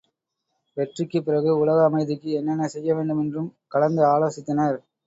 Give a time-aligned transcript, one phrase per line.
[0.77, 4.79] வெற்றிக்குப் பிறகு, உலக அமைதிக்கு என்னென்ன செய்யவேண்டுமென்றும் கலந்து ஆலோசித்தனர்.